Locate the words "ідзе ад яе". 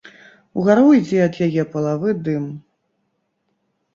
0.99-1.63